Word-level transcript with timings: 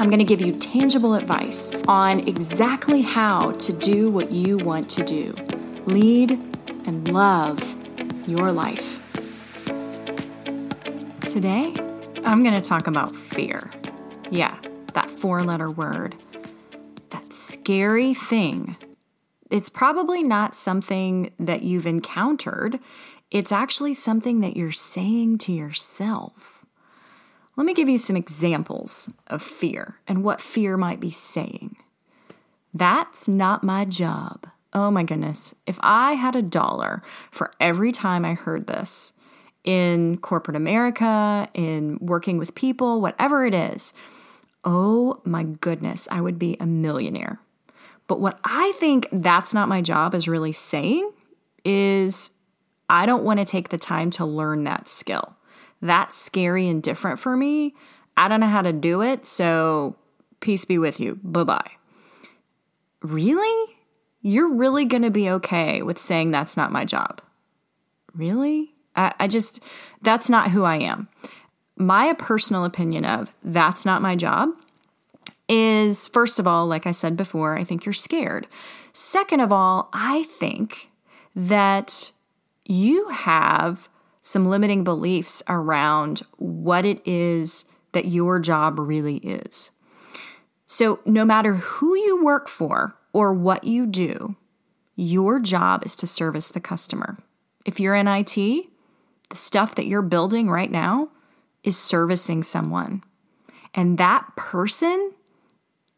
I'm 0.00 0.08
going 0.08 0.18
to 0.18 0.24
give 0.24 0.40
you 0.40 0.52
tangible 0.52 1.12
advice 1.12 1.74
on 1.86 2.26
exactly 2.26 3.02
how 3.02 3.52
to 3.52 3.70
do 3.70 4.10
what 4.10 4.32
you 4.32 4.56
want 4.56 4.88
to 4.92 5.04
do. 5.04 5.34
Lead 5.84 6.30
and 6.86 7.06
love 7.12 7.60
your 8.26 8.50
life. 8.50 8.96
Today, 11.30 11.74
I'm 12.24 12.42
going 12.42 12.54
to 12.54 12.62
talk 12.62 12.86
about 12.86 13.14
fear. 13.14 13.70
Yeah, 14.30 14.58
that 14.94 15.10
four 15.10 15.42
letter 15.42 15.70
word. 15.70 16.16
That 17.10 17.34
scary 17.34 18.14
thing. 18.14 18.78
It's 19.50 19.68
probably 19.68 20.22
not 20.22 20.54
something 20.54 21.30
that 21.38 21.60
you've 21.60 21.86
encountered, 21.86 22.80
it's 23.30 23.52
actually 23.52 23.92
something 23.92 24.40
that 24.40 24.56
you're 24.56 24.72
saying 24.72 25.38
to 25.38 25.52
yourself. 25.52 26.59
Let 27.56 27.66
me 27.66 27.74
give 27.74 27.88
you 27.88 27.98
some 27.98 28.16
examples 28.16 29.10
of 29.26 29.42
fear 29.42 29.96
and 30.06 30.24
what 30.24 30.40
fear 30.40 30.76
might 30.76 31.00
be 31.00 31.10
saying. 31.10 31.76
That's 32.72 33.26
not 33.26 33.64
my 33.64 33.84
job. 33.84 34.46
Oh 34.72 34.90
my 34.90 35.02
goodness. 35.02 35.54
If 35.66 35.78
I 35.82 36.12
had 36.12 36.36
a 36.36 36.42
dollar 36.42 37.02
for 37.30 37.50
every 37.58 37.90
time 37.90 38.24
I 38.24 38.34
heard 38.34 38.66
this 38.66 39.12
in 39.64 40.18
corporate 40.18 40.56
America, 40.56 41.48
in 41.54 41.98
working 42.00 42.38
with 42.38 42.54
people, 42.54 43.00
whatever 43.00 43.44
it 43.44 43.52
is, 43.52 43.92
oh 44.64 45.20
my 45.24 45.42
goodness, 45.42 46.06
I 46.10 46.20
would 46.20 46.38
be 46.38 46.56
a 46.60 46.66
millionaire. 46.66 47.40
But 48.06 48.20
what 48.20 48.38
I 48.44 48.72
think 48.78 49.08
that's 49.12 49.52
not 49.52 49.68
my 49.68 49.82
job 49.82 50.14
is 50.14 50.28
really 50.28 50.52
saying 50.52 51.12
is 51.64 52.30
I 52.88 53.06
don't 53.06 53.24
want 53.24 53.38
to 53.38 53.44
take 53.44 53.68
the 53.68 53.78
time 53.78 54.10
to 54.12 54.24
learn 54.24 54.64
that 54.64 54.88
skill 54.88 55.36
that's 55.80 56.16
scary 56.16 56.68
and 56.68 56.82
different 56.82 57.18
for 57.18 57.36
me. 57.36 57.74
I 58.16 58.28
don't 58.28 58.40
know 58.40 58.48
how 58.48 58.62
to 58.62 58.72
do 58.72 59.02
it, 59.02 59.26
so 59.26 59.96
peace 60.40 60.64
be 60.64 60.78
with 60.78 61.00
you. 61.00 61.18
Bye 61.22 61.44
bye. 61.44 61.70
Really? 63.02 63.76
You're 64.22 64.52
really 64.52 64.84
going 64.84 65.02
to 65.02 65.10
be 65.10 65.30
okay 65.30 65.80
with 65.82 65.98
saying 65.98 66.30
that's 66.30 66.56
not 66.56 66.72
my 66.72 66.84
job? 66.84 67.22
Really? 68.14 68.74
I, 68.94 69.14
I 69.18 69.26
just, 69.26 69.60
that's 70.02 70.28
not 70.28 70.50
who 70.50 70.64
I 70.64 70.76
am. 70.76 71.08
My 71.76 72.12
personal 72.12 72.64
opinion 72.64 73.06
of 73.06 73.32
that's 73.42 73.86
not 73.86 74.02
my 74.02 74.16
job 74.16 74.50
is 75.48 76.06
first 76.06 76.38
of 76.38 76.46
all, 76.46 76.66
like 76.66 76.86
I 76.86 76.92
said 76.92 77.16
before, 77.16 77.56
I 77.56 77.64
think 77.64 77.86
you're 77.86 77.92
scared. 77.94 78.46
Second 78.92 79.40
of 79.40 79.50
all, 79.52 79.88
I 79.92 80.24
think 80.38 80.90
that 81.34 82.12
you 82.66 83.08
have 83.08 83.88
some 84.22 84.46
limiting 84.46 84.84
beliefs 84.84 85.42
around 85.48 86.22
what 86.36 86.84
it 86.84 87.00
is 87.06 87.64
that 87.92 88.06
your 88.06 88.38
job 88.38 88.78
really 88.78 89.16
is. 89.18 89.70
So, 90.66 91.00
no 91.04 91.24
matter 91.24 91.54
who 91.54 91.96
you 91.96 92.22
work 92.22 92.48
for 92.48 92.96
or 93.12 93.32
what 93.32 93.64
you 93.64 93.86
do, 93.86 94.36
your 94.94 95.40
job 95.40 95.84
is 95.84 95.96
to 95.96 96.06
service 96.06 96.48
the 96.48 96.60
customer. 96.60 97.18
If 97.64 97.80
you're 97.80 97.96
in 97.96 98.06
IT, 98.06 98.34
the 98.34 99.36
stuff 99.36 99.74
that 99.74 99.86
you're 99.86 100.02
building 100.02 100.48
right 100.48 100.70
now 100.70 101.08
is 101.64 101.76
servicing 101.76 102.42
someone. 102.42 103.02
And 103.74 103.98
that 103.98 104.26
person 104.36 105.12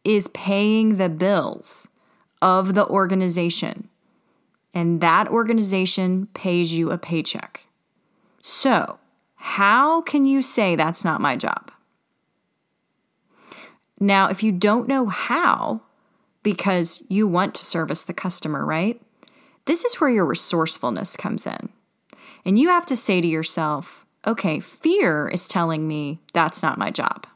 is 0.05 0.29
paying 0.29 0.97
the 0.97 1.09
bills 1.09 1.89
of 2.41 2.75
the 2.75 2.87
organization. 2.87 3.89
And 4.75 5.01
that 5.01 5.29
organization 5.29 6.29
pays 6.35 6.73
you 6.73 6.91
a 6.91 6.99
paycheck. 6.99 7.67
So, 8.43 8.99
how 9.37 10.03
can 10.03 10.27
you 10.27 10.43
say 10.43 10.75
that's 10.75 11.05
not 11.05 11.21
my 11.21 11.37
job? 11.37 11.71
Now, 14.01 14.29
if 14.29 14.43
you 14.43 14.51
don't 14.51 14.89
know 14.89 15.07
how, 15.07 15.83
because 16.43 17.05
you 17.09 17.29
want 17.29 17.55
to 17.55 17.65
service 17.65 18.03
the 18.03 18.13
customer, 18.13 18.67
right? 18.67 19.01
This 19.67 19.85
is 19.85 20.01
where 20.01 20.11
your 20.11 20.25
resourcefulness 20.25 21.17
comes 21.17 21.47
in. 21.47 21.69
And 22.45 22.59
you 22.59 22.69
have 22.69 22.85
to 22.87 22.97
say 22.97 23.21
to 23.21 23.29
yourself, 23.29 24.05
okay, 24.27 24.59
fear 24.59 25.29
is 25.29 25.47
telling 25.47 25.87
me 25.87 26.19
that's 26.33 26.65
not 26.65 26.79
my 26.79 26.91
job. 26.91 27.29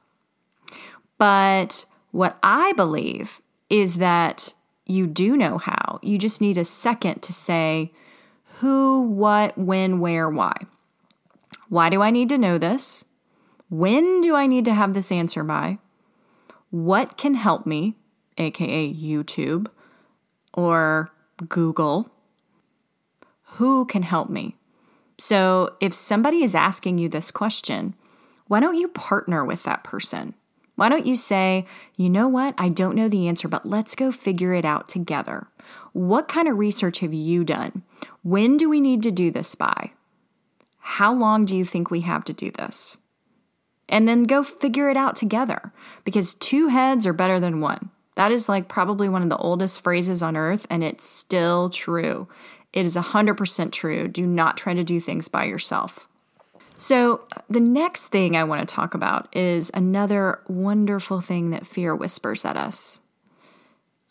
But 1.18 1.84
what 2.10 2.36
I 2.42 2.72
believe 2.72 3.40
is 3.70 3.96
that 3.96 4.54
you 4.86 5.06
do 5.06 5.36
know 5.36 5.58
how. 5.58 6.00
You 6.02 6.18
just 6.18 6.40
need 6.40 6.58
a 6.58 6.64
second 6.64 7.22
to 7.22 7.32
say 7.32 7.92
who, 8.58 9.02
what, 9.02 9.56
when, 9.56 10.00
where, 10.00 10.28
why. 10.28 10.66
Why 11.68 11.88
do 11.90 12.02
I 12.02 12.10
need 12.10 12.28
to 12.30 12.38
know 12.38 12.58
this? 12.58 13.04
When 13.68 14.20
do 14.20 14.34
I 14.36 14.46
need 14.46 14.64
to 14.66 14.74
have 14.74 14.94
this 14.94 15.10
answer 15.10 15.42
by? 15.42 15.78
What 16.70 17.16
can 17.16 17.34
help 17.34 17.66
me, 17.66 17.96
aka 18.38 18.92
YouTube 18.92 19.68
or 20.54 21.10
Google? 21.48 22.10
Who 23.54 23.84
can 23.86 24.02
help 24.02 24.28
me? 24.30 24.56
So, 25.18 25.76
if 25.80 25.94
somebody 25.94 26.44
is 26.44 26.54
asking 26.54 26.98
you 26.98 27.08
this 27.08 27.30
question, 27.30 27.94
why 28.48 28.60
don't 28.60 28.76
you 28.76 28.88
partner 28.88 29.44
with 29.44 29.62
that 29.62 29.82
person? 29.82 30.34
Why 30.76 30.90
don't 30.90 31.06
you 31.06 31.16
say, 31.16 31.66
you 31.96 32.10
know 32.10 32.28
what, 32.28 32.54
I 32.58 32.68
don't 32.68 32.94
know 32.94 33.08
the 33.08 33.26
answer, 33.26 33.48
but 33.48 33.64
let's 33.64 33.94
go 33.94 34.12
figure 34.12 34.52
it 34.52 34.66
out 34.66 34.88
together? 34.88 35.48
What 35.94 36.28
kind 36.28 36.46
of 36.46 36.58
research 36.58 36.98
have 36.98 37.14
you 37.14 37.44
done? 37.44 37.82
When 38.22 38.58
do 38.58 38.68
we 38.68 38.80
need 38.80 39.02
to 39.04 39.10
do 39.10 39.30
this 39.30 39.54
by? 39.54 39.92
How 40.88 41.12
long 41.12 41.44
do 41.44 41.56
you 41.56 41.64
think 41.64 41.90
we 41.90 42.02
have 42.02 42.24
to 42.26 42.32
do 42.32 42.52
this? 42.52 42.96
And 43.88 44.06
then 44.06 44.22
go 44.22 44.44
figure 44.44 44.88
it 44.88 44.96
out 44.96 45.16
together 45.16 45.72
because 46.04 46.32
two 46.34 46.68
heads 46.68 47.04
are 47.06 47.12
better 47.12 47.40
than 47.40 47.60
one. 47.60 47.90
That 48.14 48.30
is 48.30 48.48
like 48.48 48.68
probably 48.68 49.08
one 49.08 49.22
of 49.22 49.28
the 49.28 49.36
oldest 49.36 49.82
phrases 49.82 50.22
on 50.22 50.36
earth, 50.36 50.64
and 50.70 50.84
it's 50.84 51.04
still 51.04 51.70
true. 51.70 52.28
It 52.72 52.84
is 52.84 52.94
100% 52.96 53.72
true. 53.72 54.06
Do 54.06 54.26
not 54.26 54.56
try 54.56 54.74
to 54.74 54.84
do 54.84 55.00
things 55.00 55.26
by 55.26 55.44
yourself. 55.44 56.08
So, 56.78 57.22
uh, 57.36 57.40
the 57.50 57.60
next 57.60 58.06
thing 58.06 58.36
I 58.36 58.44
want 58.44 58.66
to 58.66 58.74
talk 58.74 58.94
about 58.94 59.28
is 59.36 59.72
another 59.74 60.40
wonderful 60.46 61.20
thing 61.20 61.50
that 61.50 61.66
fear 61.66 61.96
whispers 61.96 62.44
at 62.44 62.56
us 62.56 63.00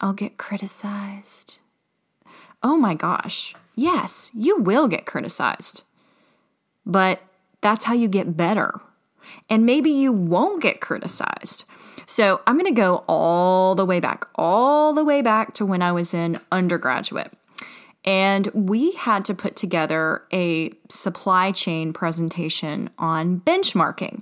I'll 0.02 0.14
get 0.14 0.38
criticized. 0.38 1.60
Oh 2.62 2.76
my 2.76 2.96
gosh. 2.96 3.56
Yes, 3.76 4.30
you 4.34 4.58
will 4.58 4.90
get 4.90 5.06
criticized 5.06 5.84
but 6.86 7.22
that's 7.62 7.86
how 7.86 7.94
you 7.94 8.08
get 8.08 8.38
better. 8.38 8.80
And 9.50 9.66
maybe 9.66 9.90
you 9.90 10.12
won't 10.12 10.62
get 10.62 10.82
criticized. 10.82 11.66
So 12.08 12.42
I'm 12.46 12.58
going 12.58 12.74
to 12.74 12.80
go 12.80 13.04
all 13.08 13.76
the 13.76 13.86
way 13.86 14.00
back, 14.00 14.28
all 14.36 14.94
the 14.94 15.04
way 15.04 15.22
back 15.22 15.54
to 15.56 15.66
when 15.66 15.82
I 15.82 15.92
was 15.92 16.14
in 16.14 16.40
undergraduate. 16.52 17.34
And 18.04 18.46
we 18.54 18.92
had 18.92 19.26
to 19.26 19.34
put 19.34 19.56
together 19.56 20.24
a 20.32 20.72
supply 20.90 21.52
chain 21.52 21.92
presentation 21.92 22.92
on 23.00 23.42
benchmarking. 23.42 24.22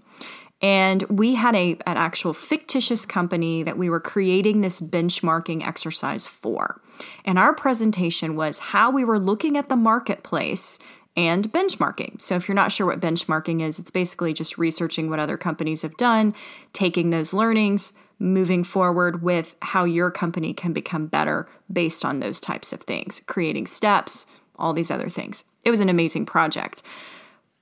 And 0.62 1.04
we 1.04 1.36
had 1.36 1.56
a, 1.56 1.72
an 1.86 1.98
actual 1.98 2.32
fictitious 2.32 3.06
company 3.06 3.64
that 3.64 3.78
we 3.78 3.90
were 3.90 4.00
creating 4.00 4.62
this 4.62 4.80
benchmarking 4.80 5.68
exercise 5.68 6.26
for. 6.26 6.80
And 7.26 7.38
our 7.38 7.54
presentation 7.54 8.38
was 8.38 8.60
how 8.60 8.90
we 8.90 9.04
were 9.04 9.20
looking 9.20 9.58
at 9.58 9.68
the 9.68 9.76
marketplace 9.76 10.80
and 11.16 11.52
benchmarking. 11.52 12.22
So, 12.22 12.36
if 12.36 12.48
you're 12.48 12.56
not 12.56 12.72
sure 12.72 12.88
what 12.88 13.00
benchmarking 13.00 13.62
is, 13.62 13.80
it's 13.80 13.92
basically 13.92 14.34
just 14.34 14.58
researching 14.58 15.10
what 15.10 15.20
other 15.20 15.38
companies 15.38 15.82
have 15.84 15.98
done, 15.98 16.34
taking 16.74 17.10
those 17.10 17.34
learnings, 17.34 17.94
moving 18.20 18.64
forward 18.64 19.22
with 19.22 19.56
how 19.62 19.84
your 19.84 20.10
company 20.10 20.54
can 20.54 20.74
become 20.74 21.08
better 21.08 21.48
based 21.72 22.06
on 22.06 22.20
those 22.20 22.40
types 22.40 22.72
of 22.72 22.82
things, 22.82 23.22
creating 23.28 23.68
steps, 23.68 24.26
all 24.58 24.74
these 24.74 24.92
other 24.92 25.10
things. 25.10 25.44
It 25.64 25.72
was 25.72 25.82
an 25.82 25.90
amazing 25.90 26.26
project. 26.26 26.82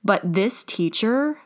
But 0.03 0.21
this 0.33 0.63
teacher, 0.63 1.39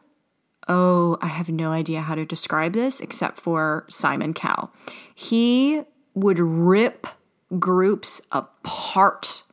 oh, 0.67 1.17
I 1.21 1.27
have 1.27 1.49
no 1.49 1.71
idea 1.71 2.01
how 2.01 2.15
to 2.15 2.25
describe 2.25 2.73
this 2.73 3.01
except 3.01 3.39
for 3.39 3.85
Simon 3.89 4.33
Cowell. 4.33 4.71
He 5.13 5.81
would 6.13 6.39
rip 6.39 7.07
groups 7.59 8.21
apart 8.31 9.43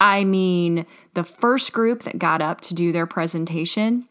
I 0.00 0.24
mean, 0.24 0.86
the 1.14 1.24
first 1.24 1.72
group 1.72 2.02
that 2.02 2.18
got 2.18 2.42
up 2.42 2.60
to 2.62 2.74
do 2.74 2.92
their 2.92 3.06
presentation, 3.06 4.08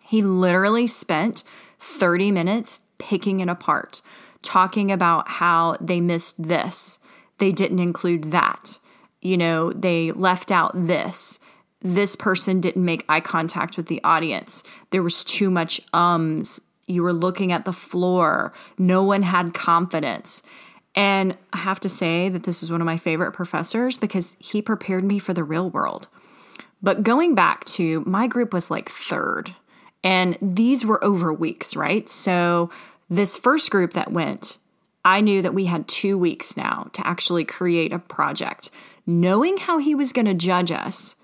he 0.00 0.22
literally 0.22 0.86
spent 0.86 1.44
30 1.78 2.30
minutes 2.30 2.80
picking 2.98 3.40
it 3.40 3.48
apart, 3.48 4.00
talking 4.42 4.90
about 4.90 5.28
how 5.28 5.76
they 5.80 6.00
missed 6.00 6.42
this, 6.42 6.98
they 7.38 7.52
didn't 7.52 7.80
include 7.80 8.30
that. 8.30 8.78
You 9.20 9.36
know, 9.36 9.72
they 9.72 10.12
left 10.12 10.50
out 10.50 10.72
this. 10.74 11.40
This 11.80 12.14
person 12.14 12.60
didn't 12.60 12.84
make 12.84 13.04
eye 13.08 13.20
contact 13.20 13.76
with 13.76 13.86
the 13.86 14.00
audience. 14.04 14.62
There 14.90 15.02
was 15.02 15.24
too 15.24 15.50
much 15.50 15.80
ums. 15.92 16.60
You 16.86 17.02
were 17.02 17.12
looking 17.12 17.50
at 17.52 17.64
the 17.64 17.72
floor. 17.72 18.52
No 18.78 19.02
one 19.02 19.22
had 19.22 19.54
confidence. 19.54 20.42
And 20.94 21.36
I 21.52 21.58
have 21.58 21.80
to 21.80 21.88
say 21.88 22.28
that 22.28 22.42
this 22.42 22.62
is 22.62 22.70
one 22.70 22.80
of 22.80 22.86
my 22.86 22.98
favorite 22.98 23.32
professors 23.32 23.96
because 23.96 24.36
he 24.38 24.60
prepared 24.60 25.04
me 25.04 25.18
for 25.18 25.32
the 25.32 25.44
real 25.44 25.70
world. 25.70 26.08
But 26.82 27.02
going 27.02 27.34
back 27.34 27.64
to 27.66 28.02
my 28.06 28.26
group 28.26 28.52
was 28.52 28.70
like 28.70 28.90
third, 28.90 29.54
and 30.04 30.36
these 30.42 30.84
were 30.84 31.02
over 31.02 31.32
weeks, 31.32 31.76
right? 31.76 32.08
So 32.08 32.70
this 33.08 33.36
first 33.36 33.70
group 33.70 33.92
that 33.92 34.12
went, 34.12 34.58
I 35.04 35.20
knew 35.20 35.42
that 35.42 35.54
we 35.54 35.66
had 35.66 35.88
two 35.88 36.18
weeks 36.18 36.56
now 36.56 36.88
to 36.92 37.06
actually 37.06 37.44
create 37.44 37.92
a 37.92 37.98
project. 37.98 38.70
Knowing 39.06 39.58
how 39.58 39.78
he 39.78 39.94
was 39.94 40.12
going 40.12 40.26
to 40.26 40.34
judge 40.34 40.72
us, 40.72 41.16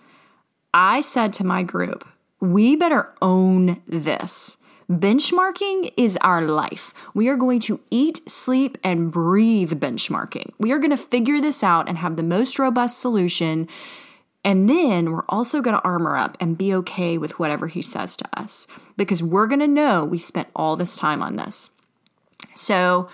I 0.72 1.00
said 1.00 1.32
to 1.34 1.46
my 1.46 1.62
group, 1.62 2.06
we 2.40 2.76
better 2.76 3.12
own 3.20 3.82
this. 3.86 4.57
Benchmarking 4.90 5.92
is 5.98 6.16
our 6.22 6.40
life. 6.40 6.94
We 7.12 7.28
are 7.28 7.36
going 7.36 7.60
to 7.60 7.78
eat, 7.90 8.28
sleep, 8.28 8.78
and 8.82 9.12
breathe 9.12 9.74
benchmarking. 9.74 10.52
We 10.58 10.72
are 10.72 10.78
going 10.78 10.92
to 10.92 10.96
figure 10.96 11.42
this 11.42 11.62
out 11.62 11.90
and 11.90 11.98
have 11.98 12.16
the 12.16 12.22
most 12.22 12.58
robust 12.58 12.98
solution. 12.98 13.68
And 14.42 14.66
then 14.68 15.12
we're 15.12 15.26
also 15.28 15.60
going 15.60 15.76
to 15.76 15.84
armor 15.84 16.16
up 16.16 16.38
and 16.40 16.56
be 16.56 16.72
okay 16.76 17.18
with 17.18 17.38
whatever 17.38 17.66
he 17.66 17.82
says 17.82 18.16
to 18.16 18.28
us 18.32 18.66
because 18.96 19.22
we're 19.22 19.46
going 19.46 19.60
to 19.60 19.68
know 19.68 20.04
we 20.04 20.18
spent 20.18 20.48
all 20.56 20.74
this 20.74 20.96
time 20.96 21.22
on 21.22 21.36
this. 21.36 21.68
So 22.54 23.10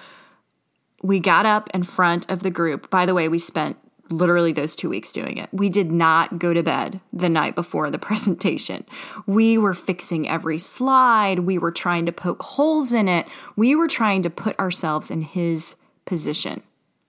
we 1.02 1.18
got 1.18 1.44
up 1.44 1.70
in 1.74 1.82
front 1.82 2.30
of 2.30 2.44
the 2.44 2.50
group. 2.50 2.88
By 2.88 3.04
the 3.04 3.14
way, 3.14 3.26
we 3.28 3.40
spent 3.40 3.78
literally 4.10 4.52
those 4.52 4.76
two 4.76 4.88
weeks 4.88 5.12
doing 5.12 5.38
it. 5.38 5.48
We 5.52 5.68
did 5.68 5.90
not 5.90 6.38
go 6.38 6.52
to 6.52 6.62
bed 6.62 7.00
the 7.12 7.28
night 7.28 7.54
before 7.54 7.90
the 7.90 7.98
presentation. 8.10 8.84
We 9.26 9.58
were 9.58 9.74
fixing 9.74 10.28
every 10.28 10.58
slide. 10.58 11.40
We 11.40 11.58
were 11.58 11.72
trying 11.72 12.06
to 12.06 12.12
poke 12.12 12.42
holes 12.42 12.92
in 12.92 13.08
it. 13.08 13.26
We 13.56 13.74
were 13.74 13.88
trying 13.88 14.22
to 14.22 14.30
put 14.30 14.58
ourselves 14.58 15.10
in 15.10 15.22
his 15.22 15.76
position. 16.04 16.62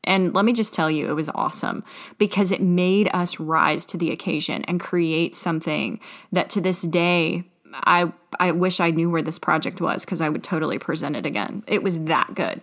And 0.06 0.34
let 0.36 0.46
me 0.46 0.54
just 0.54 0.74
tell 0.74 0.90
you, 0.90 1.10
it 1.10 1.16
was 1.16 1.30
awesome 1.34 1.84
because 2.18 2.52
it 2.52 2.62
made 2.62 3.10
us 3.14 3.40
rise 3.40 3.86
to 3.88 3.98
the 3.98 4.12
occasion 4.12 4.64
and 4.66 4.80
create 4.80 5.36
something 5.36 6.00
that 6.32 6.50
to 6.52 6.62
this 6.62 6.84
day, 6.84 7.44
I, 7.74 8.14
I 8.40 8.52
wish 8.52 8.80
I 8.80 8.92
knew 8.92 9.10
where 9.10 9.24
this 9.24 9.40
project 9.40 9.82
was 9.82 10.06
because 10.06 10.22
I 10.22 10.30
would 10.30 10.44
totally 10.44 10.78
present 10.78 11.16
it 11.16 11.26
again. 11.26 11.64
It 11.66 11.82
was 11.82 12.00
that 12.02 12.36
good. 12.36 12.62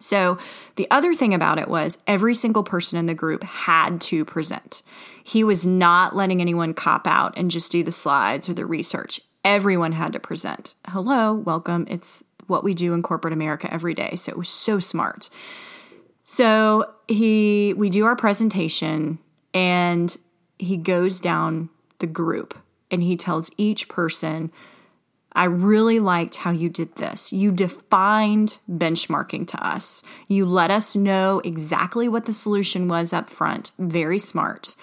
So, 0.00 0.38
the 0.76 0.90
other 0.90 1.14
thing 1.14 1.34
about 1.34 1.58
it 1.58 1.68
was 1.68 1.98
every 2.06 2.34
single 2.34 2.62
person 2.62 2.98
in 2.98 3.04
the 3.04 3.14
group 3.14 3.44
had 3.44 4.00
to 4.02 4.24
present. 4.24 4.80
He 5.22 5.44
was 5.44 5.66
not 5.66 6.16
letting 6.16 6.40
anyone 6.40 6.72
cop 6.72 7.06
out 7.06 7.34
and 7.36 7.50
just 7.50 7.70
do 7.70 7.82
the 7.82 7.92
slides 7.92 8.48
or 8.48 8.54
the 8.54 8.64
research. 8.64 9.20
Everyone 9.44 9.92
had 9.92 10.14
to 10.14 10.18
present. 10.18 10.74
Hello, 10.88 11.34
welcome. 11.34 11.86
It's 11.88 12.24
what 12.46 12.64
we 12.64 12.72
do 12.72 12.94
in 12.94 13.02
corporate 13.02 13.34
America 13.34 13.72
every 13.72 13.92
day. 13.92 14.16
So, 14.16 14.32
it 14.32 14.38
was 14.38 14.48
so 14.48 14.78
smart. 14.78 15.28
So, 16.24 16.94
he 17.06 17.74
we 17.76 17.90
do 17.90 18.06
our 18.06 18.16
presentation 18.16 19.18
and 19.52 20.16
he 20.58 20.78
goes 20.78 21.20
down 21.20 21.68
the 21.98 22.06
group 22.06 22.58
and 22.90 23.02
he 23.02 23.16
tells 23.16 23.50
each 23.58 23.88
person 23.88 24.50
I 25.32 25.44
really 25.44 26.00
liked 26.00 26.36
how 26.36 26.50
you 26.50 26.68
did 26.68 26.96
this. 26.96 27.32
You 27.32 27.52
defined 27.52 28.58
benchmarking 28.70 29.46
to 29.48 29.64
us. 29.64 30.02
You 30.26 30.44
let 30.44 30.70
us 30.70 30.96
know 30.96 31.40
exactly 31.44 32.08
what 32.08 32.26
the 32.26 32.32
solution 32.32 32.88
was 32.88 33.12
up 33.12 33.30
front. 33.30 33.70
Very 33.78 34.18
smart. 34.18 34.74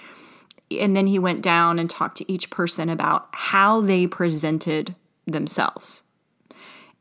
And 0.72 0.96
then 0.96 1.08
he 1.08 1.20
went 1.20 1.42
down 1.42 1.80
and 1.80 1.90
talked 1.90 2.18
to 2.18 2.32
each 2.32 2.50
person 2.50 2.90
about 2.90 3.28
how 3.32 3.82
they 3.82 4.08
presented 4.08 4.96
themselves. 5.26 6.02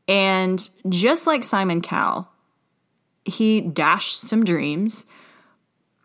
And 0.07 0.69
just 0.87 1.27
like 1.27 1.43
Simon 1.43 1.81
Cowell, 1.81 2.29
he 3.25 3.59
dashed 3.59 4.19
some 4.21 4.45
dreams, 4.45 5.05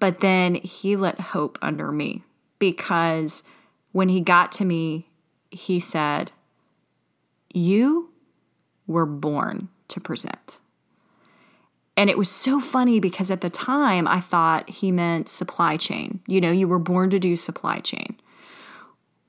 but 0.00 0.20
then 0.20 0.56
he 0.56 0.96
let 0.96 1.20
hope 1.20 1.58
under 1.62 1.92
me 1.92 2.22
because 2.58 3.44
when 3.92 4.08
he 4.08 4.20
got 4.20 4.50
to 4.52 4.64
me, 4.64 5.08
he 5.50 5.78
said, 5.78 6.32
you 7.52 8.10
were 8.86 9.06
born 9.06 9.68
to 9.88 10.00
present. 10.00 10.58
And 11.96 12.08
it 12.08 12.16
was 12.16 12.30
so 12.30 12.58
funny 12.58 13.00
because 13.00 13.30
at 13.30 13.42
the 13.42 13.50
time 13.50 14.08
I 14.08 14.20
thought 14.20 14.68
he 14.68 14.90
meant 14.90 15.28
supply 15.28 15.76
chain. 15.76 16.20
You 16.26 16.40
know, 16.40 16.50
you 16.50 16.66
were 16.66 16.78
born 16.78 17.10
to 17.10 17.18
do 17.18 17.36
supply 17.36 17.80
chain. 17.80 18.18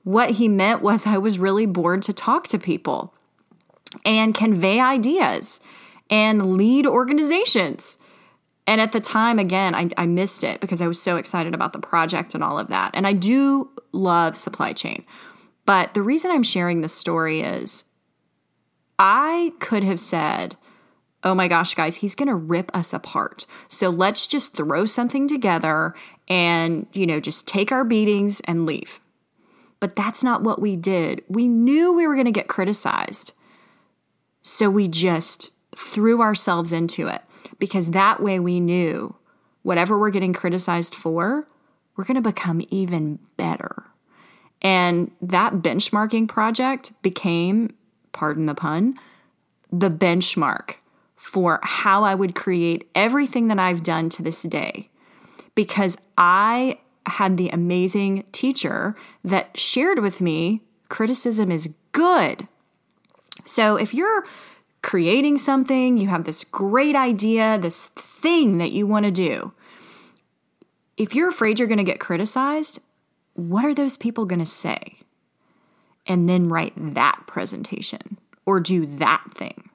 What 0.02 0.32
he 0.32 0.48
meant 0.48 0.82
was 0.82 1.06
I 1.06 1.18
was 1.18 1.38
really 1.38 1.66
born 1.66 2.00
to 2.02 2.12
talk 2.12 2.46
to 2.48 2.58
people 2.58 3.14
and 4.04 4.34
convey 4.34 4.80
ideas 4.80 5.60
and 6.10 6.56
lead 6.56 6.86
organizations. 6.86 7.96
And 8.66 8.80
at 8.80 8.92
the 8.92 9.00
time, 9.00 9.38
again, 9.38 9.74
I, 9.74 9.88
I, 9.96 10.06
missed 10.06 10.42
it 10.42 10.60
because 10.60 10.80
I 10.80 10.86
was 10.86 11.00
so 11.00 11.16
excited 11.16 11.54
about 11.54 11.74
the 11.74 11.78
project 11.78 12.34
and 12.34 12.42
all 12.42 12.58
of 12.58 12.68
that. 12.68 12.90
And 12.94 13.06
I 13.06 13.12
do 13.12 13.70
love 13.92 14.36
supply 14.36 14.72
chain. 14.72 15.04
But 15.66 15.94
the 15.94 16.02
reason 16.02 16.30
I'm 16.30 16.42
sharing 16.42 16.80
this 16.80 16.94
story 16.94 17.40
is 17.40 17.84
I 18.98 19.52
could 19.60 19.84
have 19.84 20.00
said, 20.00 20.56
oh 21.24 21.34
my 21.34 21.48
gosh, 21.48 21.74
guys, 21.74 21.96
he's 21.96 22.14
going 22.14 22.28
to 22.28 22.34
rip 22.34 22.70
us 22.74 22.92
apart. 22.92 23.46
So 23.68 23.88
let's 23.88 24.26
just 24.26 24.54
throw 24.54 24.84
something 24.84 25.26
together 25.26 25.94
and, 26.28 26.86
you 26.92 27.06
know, 27.06 27.18
just 27.18 27.48
take 27.48 27.72
our 27.72 27.84
beatings 27.84 28.40
and 28.40 28.66
leave. 28.66 29.00
But 29.80 29.96
that's 29.96 30.22
not 30.22 30.42
what 30.42 30.60
we 30.60 30.76
did. 30.76 31.22
We 31.28 31.48
knew 31.48 31.92
we 31.92 32.06
were 32.06 32.14
going 32.14 32.26
to 32.26 32.30
get 32.30 32.48
criticized. 32.48 33.32
So 34.42 34.68
we 34.68 34.86
just 34.88 35.50
threw 35.74 36.20
ourselves 36.20 36.72
into 36.72 37.08
it 37.08 37.22
because 37.58 37.88
that 37.88 38.22
way 38.22 38.38
we 38.38 38.60
knew 38.60 39.16
whatever 39.62 39.98
we're 39.98 40.10
getting 40.10 40.34
criticized 40.34 40.94
for, 40.94 41.48
we're 41.96 42.04
going 42.04 42.16
to 42.16 42.20
become 42.20 42.62
even 42.68 43.18
better. 43.36 43.84
And 44.60 45.10
that 45.20 45.54
benchmarking 45.54 46.28
project 46.28 46.92
became 47.02 47.74
pardon 48.14 48.46
the 48.46 48.54
pun, 48.54 48.98
the 49.70 49.90
benchmark 49.90 50.76
for 51.16 51.60
how 51.62 52.04
I 52.04 52.14
would 52.14 52.34
create 52.34 52.88
everything 52.94 53.48
that 53.48 53.58
I've 53.58 53.82
done 53.82 54.08
to 54.10 54.22
this 54.22 54.42
day. 54.42 54.90
Because 55.54 55.98
I 56.16 56.78
had 57.06 57.36
the 57.36 57.50
amazing 57.50 58.24
teacher 58.32 58.96
that 59.22 59.58
shared 59.58 59.98
with 59.98 60.20
me 60.20 60.62
criticism 60.88 61.50
is 61.50 61.68
good. 61.92 62.48
So 63.44 63.76
if 63.76 63.92
you're 63.92 64.24
creating 64.82 65.38
something, 65.38 65.96
you 65.96 66.08
have 66.08 66.24
this 66.24 66.44
great 66.44 66.94
idea, 66.94 67.58
this 67.58 67.88
thing 67.88 68.58
that 68.58 68.72
you 68.72 68.86
want 68.86 69.06
to 69.06 69.10
do, 69.10 69.52
if 70.96 71.14
you're 71.14 71.28
afraid 71.28 71.58
you're 71.58 71.68
going 71.68 71.78
to 71.78 71.84
get 71.84 72.00
criticized, 72.00 72.80
what 73.32 73.64
are 73.64 73.74
those 73.74 73.96
people 73.96 74.24
going 74.26 74.40
to 74.40 74.46
say? 74.46 74.98
And 76.06 76.28
then 76.28 76.48
write 76.48 76.74
that 76.76 77.22
presentation 77.26 78.18
or 78.46 78.60
do 78.60 78.86
that 78.86 79.24
thing. 79.34 79.70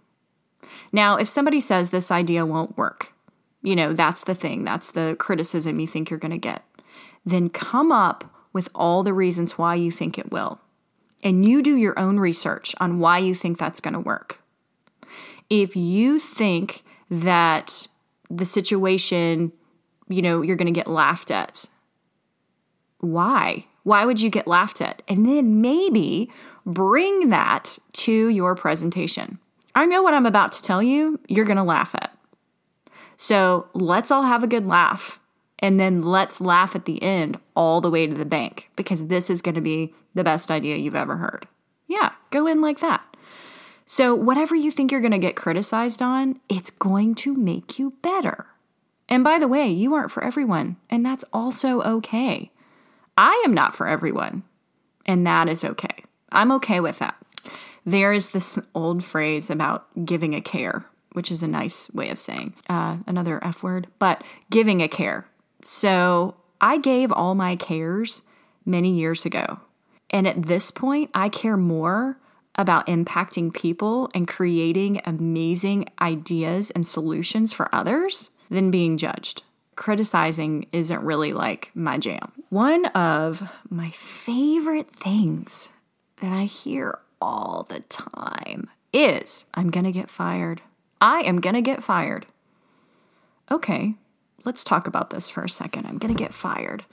Now, 0.91 1.15
if 1.15 1.29
somebody 1.29 1.59
says 1.59 1.89
this 1.89 2.11
idea 2.11 2.45
won't 2.45 2.77
work, 2.77 3.13
you 3.61 3.75
know, 3.75 3.93
that's 3.93 4.21
the 4.21 4.35
thing, 4.35 4.63
that's 4.63 4.91
the 4.91 5.15
criticism 5.19 5.79
you 5.79 5.87
think 5.87 6.09
you're 6.09 6.19
going 6.19 6.31
to 6.31 6.37
get, 6.37 6.63
then 7.25 7.49
come 7.49 7.91
up 7.91 8.25
with 8.53 8.69
all 8.73 9.03
the 9.03 9.13
reasons 9.13 9.57
why 9.57 9.75
you 9.75 9.91
think 9.91 10.17
it 10.17 10.31
will. 10.31 10.59
And 11.21 11.47
you 11.47 11.61
do 11.61 11.75
your 11.75 11.97
own 11.99 12.19
research 12.19 12.73
on 12.79 12.99
why 12.99 13.17
you 13.17 13.35
think 13.35 13.57
that's 13.57 13.81
going 13.81 13.93
to 13.93 13.99
work. 13.99 14.39
If 15.49 15.75
you 15.75 16.19
think 16.19 16.83
that 17.09 17.87
the 18.29 18.45
situation, 18.45 19.51
you 20.07 20.21
know, 20.21 20.41
you're 20.41 20.55
going 20.55 20.73
to 20.73 20.79
get 20.79 20.87
laughed 20.87 21.31
at, 21.31 21.65
why? 22.99 23.65
Why 23.83 24.05
would 24.05 24.21
you 24.21 24.29
get 24.29 24.47
laughed 24.47 24.81
at? 24.81 25.01
And 25.07 25.25
then 25.25 25.61
maybe 25.61 26.31
bring 26.65 27.29
that 27.29 27.77
to 27.93 28.29
your 28.29 28.55
presentation. 28.55 29.39
I 29.75 29.85
know 29.85 30.03
what 30.03 30.13
I'm 30.13 30.25
about 30.25 30.51
to 30.53 30.61
tell 30.61 30.83
you, 30.83 31.19
you're 31.27 31.45
going 31.45 31.57
to 31.57 31.63
laugh 31.63 31.95
at. 31.95 32.15
So 33.17 33.67
let's 33.73 34.11
all 34.11 34.23
have 34.23 34.43
a 34.43 34.47
good 34.47 34.65
laugh. 34.65 35.19
And 35.59 35.79
then 35.79 36.03
let's 36.03 36.39
laugh 36.39 36.75
at 36.75 36.85
the 36.85 37.03
end 37.03 37.37
all 37.55 37.81
the 37.81 37.89
way 37.89 38.07
to 38.07 38.15
the 38.15 38.25
bank 38.25 38.69
because 38.75 39.07
this 39.07 39.29
is 39.29 39.41
going 39.41 39.55
to 39.55 39.61
be 39.61 39.93
the 40.13 40.23
best 40.23 40.49
idea 40.49 40.77
you've 40.77 40.95
ever 40.95 41.17
heard. 41.17 41.47
Yeah, 41.87 42.11
go 42.29 42.47
in 42.47 42.61
like 42.61 42.79
that. 42.79 43.05
So, 43.85 44.13
whatever 44.13 44.55
you 44.55 44.69
think 44.69 44.91
you're 44.91 45.01
going 45.01 45.11
to 45.11 45.17
get 45.17 45.35
criticized 45.35 46.01
on, 46.01 46.39
it's 46.47 46.69
going 46.69 47.15
to 47.15 47.33
make 47.33 47.79
you 47.79 47.93
better. 48.03 48.45
And 49.09 49.23
by 49.23 49.39
the 49.39 49.47
way, 49.47 49.67
you 49.67 49.95
aren't 49.95 50.11
for 50.11 50.23
everyone, 50.23 50.77
and 50.89 51.03
that's 51.03 51.25
also 51.33 51.81
okay. 51.81 52.51
I 53.21 53.43
am 53.45 53.53
not 53.53 53.75
for 53.75 53.85
everyone, 53.85 54.43
and 55.05 55.27
that 55.27 55.49
is 55.49 55.65
okay. 55.65 56.05
I'm 56.31 56.53
okay 56.53 56.79
with 56.79 56.99
that. 56.99 57.17
There 57.85 58.13
is 58.13 58.29
this 58.29 58.57
old 58.73 59.03
phrase 59.03 59.49
about 59.49 60.05
giving 60.05 60.33
a 60.33 60.39
care, 60.39 60.85
which 61.11 61.29
is 61.29 61.43
a 61.43 61.47
nice 61.47 61.93
way 61.93 62.11
of 62.11 62.17
saying 62.17 62.53
uh, 62.69 62.99
another 63.07 63.43
F 63.43 63.61
word, 63.61 63.87
but 63.99 64.23
giving 64.49 64.81
a 64.81 64.87
care. 64.87 65.27
So 65.65 66.35
I 66.61 66.77
gave 66.77 67.11
all 67.11 67.35
my 67.35 67.57
cares 67.57 68.21
many 68.65 68.93
years 68.93 69.25
ago. 69.25 69.59
And 70.09 70.25
at 70.25 70.43
this 70.43 70.71
point, 70.71 71.09
I 71.13 71.27
care 71.27 71.57
more 71.57 72.19
about 72.55 72.87
impacting 72.87 73.53
people 73.53 74.09
and 74.15 74.29
creating 74.29 75.01
amazing 75.03 75.89
ideas 75.99 76.71
and 76.71 76.87
solutions 76.87 77.51
for 77.51 77.67
others 77.75 78.29
than 78.49 78.71
being 78.71 78.95
judged. 78.95 79.43
Criticizing 79.79 80.67
isn't 80.73 81.03
really 81.03 81.31
like 81.31 81.71
my 81.73 81.97
jam. 81.97 82.33
One 82.49 82.87
of 82.87 83.49
my 83.69 83.91
favorite 83.91 84.91
things 84.91 85.69
that 86.19 86.33
I 86.33 86.43
hear 86.43 86.99
all 87.21 87.65
the 87.69 87.79
time 87.79 88.69
is 88.91 89.45
I'm 89.53 89.69
gonna 89.69 89.93
get 89.93 90.09
fired. 90.09 90.61
I 90.99 91.21
am 91.21 91.39
gonna 91.39 91.61
get 91.61 91.81
fired. 91.81 92.25
Okay, 93.49 93.95
let's 94.43 94.65
talk 94.65 94.85
about 94.85 95.11
this 95.11 95.29
for 95.29 95.45
a 95.45 95.49
second. 95.49 95.85
I'm 95.85 95.97
gonna 95.97 96.13
get 96.13 96.33
fired. 96.33 96.83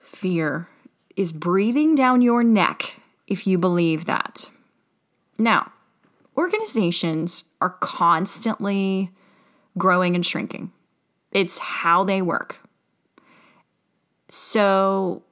Fear 0.00 0.66
is 1.14 1.30
breathing 1.30 1.94
down 1.94 2.20
your 2.20 2.42
neck 2.42 2.96
if 3.28 3.46
you 3.46 3.58
believe 3.58 4.06
that. 4.06 4.50
Now, 5.38 5.70
organizations 6.36 7.44
are 7.60 7.70
constantly 7.70 9.12
growing 9.78 10.16
and 10.16 10.26
shrinking, 10.26 10.72
it's 11.32 11.58
how 11.58 12.04
they 12.04 12.22
work. 12.22 12.60
So, 14.28 15.22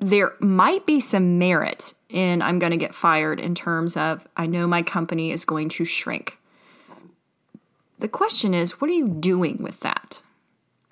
there 0.00 0.34
might 0.40 0.86
be 0.86 1.00
some 1.00 1.38
merit 1.38 1.94
in 2.08 2.40
I'm 2.40 2.58
going 2.58 2.70
to 2.70 2.76
get 2.76 2.94
fired 2.94 3.40
in 3.40 3.54
terms 3.54 3.96
of 3.96 4.26
I 4.36 4.46
know 4.46 4.66
my 4.66 4.82
company 4.82 5.30
is 5.30 5.44
going 5.44 5.68
to 5.70 5.84
shrink. 5.84 6.38
The 7.98 8.08
question 8.08 8.54
is, 8.54 8.80
what 8.80 8.90
are 8.90 8.94
you 8.94 9.08
doing 9.08 9.58
with 9.60 9.80
that? 9.80 10.22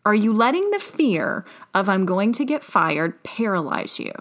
Are 0.05 0.15
you 0.15 0.33
letting 0.33 0.71
the 0.71 0.79
fear 0.79 1.45
of 1.75 1.89
I'm 1.89 2.05
going 2.05 2.33
to 2.35 2.45
get 2.45 2.63
fired 2.63 3.23
paralyze 3.23 3.99
you? 3.99 4.13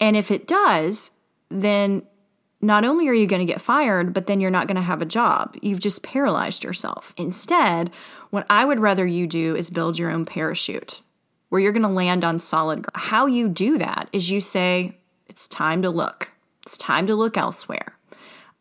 And 0.00 0.16
if 0.16 0.30
it 0.30 0.46
does, 0.46 1.12
then 1.48 2.02
not 2.62 2.84
only 2.84 3.08
are 3.08 3.14
you 3.14 3.26
going 3.26 3.44
to 3.44 3.50
get 3.50 3.60
fired, 3.60 4.12
but 4.12 4.26
then 4.26 4.40
you're 4.40 4.50
not 4.50 4.66
going 4.66 4.76
to 4.76 4.82
have 4.82 5.00
a 5.00 5.06
job. 5.06 5.56
You've 5.62 5.80
just 5.80 6.02
paralyzed 6.02 6.62
yourself. 6.62 7.14
Instead, 7.16 7.90
what 8.30 8.46
I 8.50 8.64
would 8.64 8.80
rather 8.80 9.06
you 9.06 9.26
do 9.26 9.56
is 9.56 9.70
build 9.70 9.98
your 9.98 10.10
own 10.10 10.24
parachute 10.24 11.00
where 11.48 11.60
you're 11.60 11.72
going 11.72 11.82
to 11.82 11.88
land 11.88 12.24
on 12.24 12.38
solid 12.38 12.82
ground. 12.82 13.06
How 13.08 13.26
you 13.26 13.48
do 13.48 13.76
that 13.78 14.08
is 14.12 14.30
you 14.30 14.40
say, 14.40 14.96
it's 15.28 15.48
time 15.48 15.82
to 15.82 15.90
look. 15.90 16.30
It's 16.64 16.78
time 16.78 17.06
to 17.08 17.14
look 17.14 17.36
elsewhere. 17.36 17.96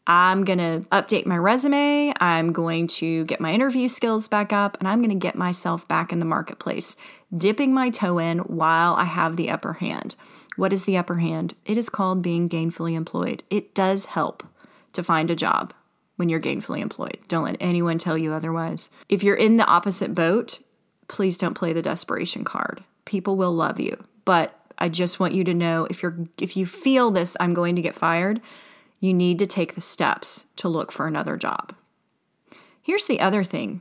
I'm 0.08 0.44
going 0.44 0.58
to 0.58 0.88
update 0.90 1.28
my 1.28 1.38
resume. 1.38 2.12
I'm 2.20 2.52
going 2.52 2.88
to 2.88 3.26
get 3.26 3.40
my 3.40 3.54
interview 3.54 3.88
skills 3.88 4.28
back 4.28 4.52
up, 4.52 4.76
and 4.80 4.88
I'm 4.88 5.00
going 5.00 5.12
to 5.12 5.16
get 5.16 5.36
myself 5.36 5.88
back 5.88 6.12
in 6.12 6.18
the 6.18 6.26
marketplace, 6.26 6.96
dipping 7.36 7.76
my 7.76 7.92
toe 7.92 8.18
in 8.18 8.40
while 8.40 8.96
I 8.96 9.04
have 9.04 9.36
the 9.36 9.52
upper 9.52 9.74
hand. 9.74 10.16
What 10.60 10.74
is 10.74 10.84
the 10.84 10.98
upper 10.98 11.20
hand? 11.20 11.56
It 11.64 11.78
is 11.78 11.88
called 11.88 12.22
being 12.22 12.50
gainfully 12.50 12.94
employed. 12.96 13.44
It 13.50 13.74
does 13.74 14.08
help 14.08 14.44
to 14.92 15.02
find 15.02 15.32
a 15.32 15.36
job 15.36 15.74
when 16.18 16.28
you're 16.28 16.42
gainfully 16.42 16.82
employed. 16.82 17.18
Don't 17.30 17.46
let 17.46 17.56
anyone 17.62 17.98
tell 17.98 18.18
you 18.18 18.34
otherwise. 18.34 18.90
If 19.08 19.24
you're 19.24 19.38
in 19.38 19.56
the 19.56 19.64
opposite 19.64 20.14
boat, 20.14 20.60
please 21.08 21.38
don't 21.38 21.54
play 21.54 21.72
the 21.72 21.82
desperation 21.82 22.44
card. 22.44 22.84
People 23.06 23.38
will 23.38 23.54
love 23.54 23.80
you, 23.80 24.04
but 24.26 24.54
I 24.78 24.90
just 24.90 25.18
want 25.18 25.34
you 25.34 25.46
to 25.46 25.54
know 25.54 25.88
if 25.90 26.04
you're 26.04 26.18
if 26.38 26.58
you 26.58 26.66
feel 26.66 27.10
this 27.10 27.38
I'm 27.40 27.54
going 27.54 27.78
to 27.78 27.82
get 27.82 27.96
fired, 27.96 28.42
you 29.00 29.14
need 29.14 29.40
to 29.40 29.48
take 29.48 29.76
the 29.76 29.82
steps 29.82 30.48
to 30.58 30.68
look 30.68 30.92
for 30.92 31.08
another 31.08 31.38
job. 31.38 31.74
Here's 32.82 33.06
the 33.06 33.22
other 33.22 33.46
thing 33.46 33.80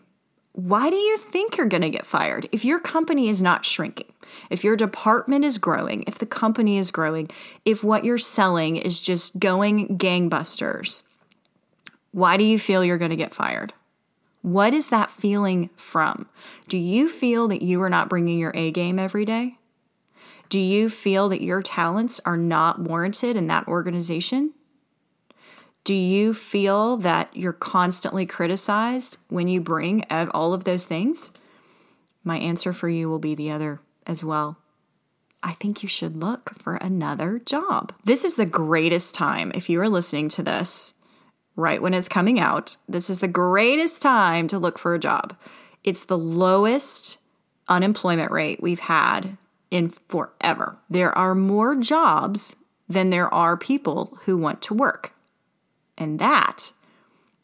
why 0.58 0.90
do 0.90 0.96
you 0.96 1.16
think 1.18 1.56
you're 1.56 1.68
going 1.68 1.82
to 1.82 1.88
get 1.88 2.04
fired? 2.04 2.48
If 2.50 2.64
your 2.64 2.80
company 2.80 3.28
is 3.28 3.40
not 3.40 3.64
shrinking, 3.64 4.12
if 4.50 4.64
your 4.64 4.74
department 4.74 5.44
is 5.44 5.56
growing, 5.56 6.02
if 6.08 6.18
the 6.18 6.26
company 6.26 6.78
is 6.78 6.90
growing, 6.90 7.30
if 7.64 7.84
what 7.84 8.04
you're 8.04 8.18
selling 8.18 8.74
is 8.74 9.00
just 9.00 9.38
going 9.38 9.96
gangbusters, 9.98 11.02
why 12.10 12.36
do 12.36 12.42
you 12.42 12.58
feel 12.58 12.82
you're 12.82 12.98
going 12.98 13.12
to 13.12 13.16
get 13.16 13.32
fired? 13.32 13.72
What 14.42 14.74
is 14.74 14.88
that 14.88 15.12
feeling 15.12 15.70
from? 15.76 16.26
Do 16.66 16.76
you 16.76 17.08
feel 17.08 17.46
that 17.46 17.62
you 17.62 17.80
are 17.82 17.90
not 17.90 18.08
bringing 18.08 18.40
your 18.40 18.52
A 18.56 18.72
game 18.72 18.98
every 18.98 19.24
day? 19.24 19.58
Do 20.48 20.58
you 20.58 20.88
feel 20.88 21.28
that 21.28 21.40
your 21.40 21.62
talents 21.62 22.20
are 22.24 22.36
not 22.36 22.80
warranted 22.80 23.36
in 23.36 23.46
that 23.46 23.68
organization? 23.68 24.54
Do 25.88 25.94
you 25.94 26.34
feel 26.34 26.98
that 26.98 27.34
you're 27.34 27.54
constantly 27.54 28.26
criticized 28.26 29.16
when 29.28 29.48
you 29.48 29.62
bring 29.62 30.04
all 30.10 30.52
of 30.52 30.64
those 30.64 30.84
things? 30.84 31.30
My 32.22 32.36
answer 32.36 32.74
for 32.74 32.90
you 32.90 33.08
will 33.08 33.18
be 33.18 33.34
the 33.34 33.50
other 33.50 33.80
as 34.06 34.22
well. 34.22 34.58
I 35.42 35.52
think 35.52 35.82
you 35.82 35.88
should 35.88 36.14
look 36.14 36.50
for 36.50 36.74
another 36.74 37.38
job. 37.38 37.94
This 38.04 38.22
is 38.22 38.36
the 38.36 38.44
greatest 38.44 39.14
time, 39.14 39.50
if 39.54 39.70
you 39.70 39.80
are 39.80 39.88
listening 39.88 40.28
to 40.28 40.42
this 40.42 40.92
right 41.56 41.80
when 41.80 41.94
it's 41.94 42.06
coming 42.06 42.38
out, 42.38 42.76
this 42.86 43.08
is 43.08 43.20
the 43.20 43.26
greatest 43.26 44.02
time 44.02 44.46
to 44.48 44.58
look 44.58 44.78
for 44.78 44.94
a 44.94 44.98
job. 44.98 45.34
It's 45.84 46.04
the 46.04 46.18
lowest 46.18 47.16
unemployment 47.66 48.30
rate 48.30 48.62
we've 48.62 48.78
had 48.78 49.38
in 49.70 49.88
forever. 49.88 50.76
There 50.90 51.16
are 51.16 51.34
more 51.34 51.74
jobs 51.76 52.56
than 52.90 53.08
there 53.08 53.32
are 53.32 53.56
people 53.56 54.18
who 54.24 54.36
want 54.36 54.60
to 54.60 54.74
work. 54.74 55.14
And 55.98 56.18
that 56.18 56.72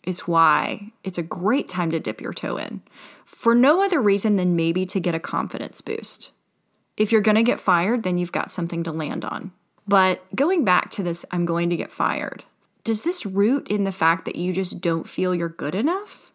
is 0.04 0.20
why 0.20 0.92
it's 1.02 1.18
a 1.18 1.22
great 1.22 1.68
time 1.68 1.90
to 1.90 2.00
dip 2.00 2.20
your 2.20 2.32
toe 2.32 2.56
in 2.56 2.82
for 3.24 3.54
no 3.54 3.82
other 3.82 4.00
reason 4.00 4.36
than 4.36 4.56
maybe 4.56 4.86
to 4.86 5.00
get 5.00 5.14
a 5.14 5.20
confidence 5.20 5.80
boost. 5.80 6.30
If 6.96 7.10
you're 7.10 7.20
going 7.20 7.34
to 7.34 7.42
get 7.42 7.60
fired, 7.60 8.04
then 8.04 8.16
you've 8.16 8.32
got 8.32 8.52
something 8.52 8.84
to 8.84 8.92
land 8.92 9.24
on. 9.24 9.52
But 9.86 10.24
going 10.34 10.64
back 10.64 10.90
to 10.92 11.02
this, 11.02 11.24
I'm 11.30 11.44
going 11.44 11.68
to 11.70 11.76
get 11.76 11.90
fired, 11.90 12.44
does 12.84 13.02
this 13.02 13.26
root 13.26 13.68
in 13.68 13.84
the 13.84 13.92
fact 13.92 14.24
that 14.26 14.36
you 14.36 14.52
just 14.52 14.80
don't 14.80 15.08
feel 15.08 15.34
you're 15.34 15.48
good 15.48 15.74
enough? 15.74 16.32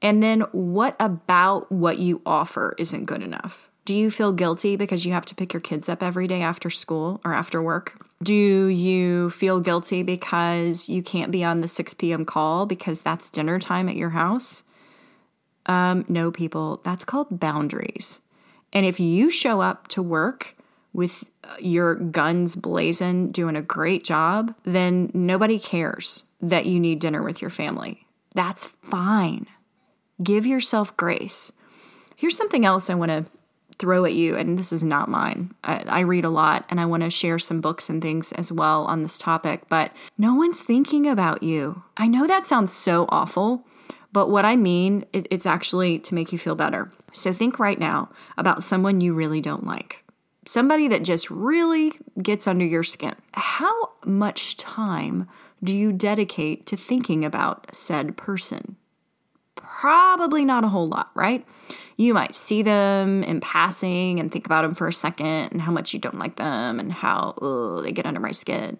And 0.00 0.22
then 0.22 0.40
what 0.50 0.96
about 0.98 1.70
what 1.70 1.98
you 1.98 2.20
offer 2.26 2.74
isn't 2.78 3.04
good 3.04 3.22
enough? 3.22 3.70
Do 3.84 3.94
you 3.94 4.10
feel 4.10 4.32
guilty 4.32 4.76
because 4.76 5.04
you 5.04 5.12
have 5.12 5.26
to 5.26 5.34
pick 5.34 5.52
your 5.52 5.60
kids 5.60 5.88
up 5.88 6.02
every 6.02 6.28
day 6.28 6.40
after 6.42 6.70
school 6.70 7.20
or 7.24 7.34
after 7.34 7.60
work? 7.60 8.06
Do 8.22 8.34
you 8.66 9.30
feel 9.30 9.58
guilty 9.58 10.04
because 10.04 10.88
you 10.88 11.02
can't 11.02 11.32
be 11.32 11.42
on 11.42 11.60
the 11.60 11.68
6 11.68 11.94
p.m. 11.94 12.24
call 12.24 12.66
because 12.66 13.02
that's 13.02 13.28
dinner 13.28 13.58
time 13.58 13.88
at 13.88 13.96
your 13.96 14.10
house? 14.10 14.62
Um, 15.66 16.04
no, 16.08 16.30
people, 16.30 16.80
that's 16.84 17.04
called 17.04 17.40
boundaries. 17.40 18.20
And 18.72 18.86
if 18.86 19.00
you 19.00 19.30
show 19.30 19.60
up 19.60 19.88
to 19.88 20.02
work 20.02 20.56
with 20.92 21.24
uh, 21.42 21.56
your 21.58 21.96
guns 21.96 22.54
blazing, 22.54 23.32
doing 23.32 23.56
a 23.56 23.62
great 23.62 24.04
job, 24.04 24.54
then 24.62 25.10
nobody 25.12 25.58
cares 25.58 26.22
that 26.40 26.66
you 26.66 26.78
need 26.78 27.00
dinner 27.00 27.22
with 27.22 27.40
your 27.40 27.50
family. 27.50 28.06
That's 28.34 28.64
fine. 28.64 29.46
Give 30.22 30.46
yourself 30.46 30.96
grace. 30.96 31.50
Here's 32.14 32.36
something 32.36 32.64
else 32.64 32.88
I 32.88 32.94
want 32.94 33.10
to 33.10 33.26
throw 33.78 34.04
at 34.04 34.14
you, 34.14 34.36
and 34.36 34.58
this 34.58 34.72
is 34.72 34.82
not 34.82 35.08
mine. 35.08 35.54
I, 35.64 35.84
I 35.86 36.00
read 36.00 36.24
a 36.24 36.30
lot 36.30 36.64
and 36.68 36.80
I 36.80 36.86
want 36.86 37.02
to 37.02 37.10
share 37.10 37.38
some 37.38 37.60
books 37.60 37.88
and 37.88 38.00
things 38.00 38.32
as 38.32 38.52
well 38.52 38.84
on 38.84 39.02
this 39.02 39.18
topic, 39.18 39.62
but 39.68 39.92
no 40.18 40.34
one's 40.34 40.60
thinking 40.60 41.06
about 41.06 41.42
you. 41.42 41.82
I 41.96 42.08
know 42.08 42.26
that 42.26 42.46
sounds 42.46 42.72
so 42.72 43.06
awful, 43.08 43.66
but 44.12 44.28
what 44.28 44.44
I 44.44 44.56
mean, 44.56 45.04
it, 45.12 45.26
it's 45.30 45.46
actually 45.46 45.98
to 46.00 46.14
make 46.14 46.32
you 46.32 46.38
feel 46.38 46.54
better. 46.54 46.90
So 47.12 47.32
think 47.32 47.58
right 47.58 47.78
now 47.78 48.10
about 48.36 48.62
someone 48.62 49.00
you 49.00 49.14
really 49.14 49.40
don't 49.40 49.66
like, 49.66 50.04
somebody 50.46 50.88
that 50.88 51.02
just 51.02 51.30
really 51.30 51.92
gets 52.20 52.46
under 52.46 52.64
your 52.64 52.82
skin. 52.82 53.14
How 53.32 53.90
much 54.04 54.56
time 54.56 55.28
do 55.62 55.72
you 55.72 55.92
dedicate 55.92 56.66
to 56.66 56.76
thinking 56.76 57.24
about 57.24 57.74
said 57.74 58.16
person? 58.16 58.76
Probably 59.54 60.44
not 60.44 60.64
a 60.64 60.68
whole 60.68 60.88
lot, 60.88 61.10
right? 61.14 61.46
You 61.96 62.14
might 62.14 62.34
see 62.34 62.62
them 62.62 63.22
in 63.22 63.40
passing 63.40 64.18
and 64.18 64.30
think 64.30 64.46
about 64.46 64.62
them 64.62 64.74
for 64.74 64.88
a 64.88 64.92
second 64.92 65.52
and 65.52 65.60
how 65.60 65.72
much 65.72 65.92
you 65.92 66.00
don't 66.00 66.18
like 66.18 66.36
them 66.36 66.80
and 66.80 66.92
how 66.92 67.34
ugh, 67.42 67.82
they 67.82 67.92
get 67.92 68.06
under 68.06 68.20
my 68.20 68.32
skin. 68.32 68.78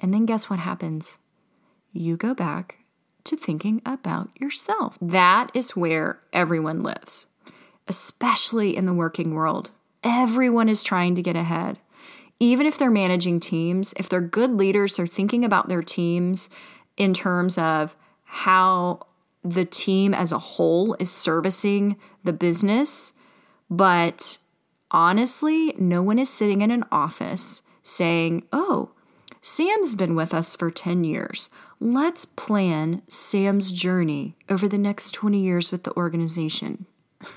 And 0.00 0.12
then 0.12 0.26
guess 0.26 0.50
what 0.50 0.58
happens? 0.58 1.18
You 1.92 2.16
go 2.16 2.34
back 2.34 2.78
to 3.24 3.36
thinking 3.36 3.80
about 3.86 4.30
yourself. 4.40 4.98
That 5.00 5.50
is 5.54 5.76
where 5.76 6.20
everyone 6.32 6.82
lives, 6.82 7.26
especially 7.86 8.76
in 8.76 8.86
the 8.86 8.94
working 8.94 9.34
world. 9.34 9.70
Everyone 10.02 10.68
is 10.68 10.82
trying 10.82 11.14
to 11.14 11.22
get 11.22 11.36
ahead. 11.36 11.78
Even 12.40 12.66
if 12.66 12.76
they're 12.76 12.90
managing 12.90 13.38
teams, 13.38 13.94
if 13.96 14.08
they're 14.08 14.20
good 14.20 14.50
leaders, 14.50 14.96
they're 14.96 15.06
thinking 15.06 15.44
about 15.44 15.68
their 15.68 15.82
teams 15.82 16.50
in 16.96 17.14
terms 17.14 17.56
of 17.56 17.96
how 18.24 19.06
the 19.44 19.64
team 19.64 20.14
as 20.14 20.32
a 20.32 20.38
whole 20.38 20.94
is 20.98 21.10
servicing 21.10 21.96
the 22.24 22.32
business. 22.32 23.12
But 23.68 24.38
honestly, 24.90 25.74
no 25.78 26.02
one 26.02 26.18
is 26.18 26.30
sitting 26.30 26.60
in 26.60 26.70
an 26.70 26.84
office 26.92 27.62
saying, 27.82 28.44
oh, 28.52 28.90
Sam's 29.40 29.96
been 29.96 30.14
with 30.14 30.32
us 30.32 30.54
for 30.54 30.70
10 30.70 31.02
years. 31.02 31.50
Let's 31.80 32.24
plan 32.24 33.02
Sam's 33.08 33.72
journey 33.72 34.36
over 34.48 34.68
the 34.68 34.78
next 34.78 35.12
20 35.12 35.40
years 35.40 35.72
with 35.72 35.82
the 35.82 35.96
organization. 35.96 36.86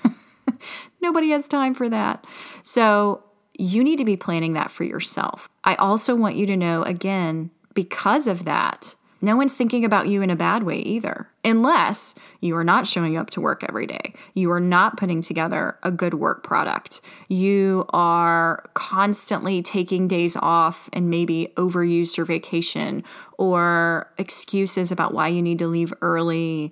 Nobody 1.02 1.32
has 1.32 1.48
time 1.48 1.74
for 1.74 1.90
that. 1.90 2.26
So 2.62 3.24
you 3.58 3.84
need 3.84 3.98
to 3.98 4.06
be 4.06 4.18
planning 4.18 4.54
that 4.54 4.70
for 4.70 4.84
yourself. 4.84 5.50
I 5.64 5.76
also 5.76 6.14
want 6.14 6.36
you 6.36 6.46
to 6.46 6.58
know 6.58 6.84
again, 6.84 7.50
because 7.74 8.28
of 8.28 8.46
that, 8.46 8.96
no 9.26 9.36
one's 9.36 9.56
thinking 9.56 9.84
about 9.84 10.08
you 10.08 10.22
in 10.22 10.30
a 10.30 10.36
bad 10.36 10.64
way 10.64 10.80
either, 10.80 11.28
unless 11.44 12.16
you 12.40 12.56
are 12.56 12.64
not 12.64 12.88
showing 12.88 13.18
up 13.18 13.30
to 13.32 13.42
work 13.42 13.66
every 13.68 13.88
day. 13.88 14.14
You 14.34 14.52
are 14.52 14.60
not 14.60 14.98
putting 14.98 15.22
together 15.22 15.78
a 15.84 15.92
good 15.92 16.14
work 16.14 16.44
product. 16.44 17.02
You 17.28 17.86
are 17.90 18.64
constantly 18.76 19.62
taking 19.62 20.08
days 20.08 20.38
off 20.40 20.90
and 20.94 21.10
maybe 21.10 21.52
overused 21.58 22.18
your 22.18 22.26
vacation 22.26 23.04
or 23.38 24.14
excuses 24.18 24.92
about 24.92 25.14
why 25.14 25.28
you 25.28 25.42
need 25.42 25.60
to 25.60 25.68
leave 25.68 25.94
early, 26.02 26.72